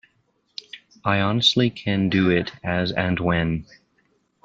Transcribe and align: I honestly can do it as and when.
I 1.05 1.19
honestly 1.19 1.69
can 1.69 2.09
do 2.09 2.31
it 2.31 2.51
as 2.63 2.91
and 2.91 3.19
when. 3.19 3.67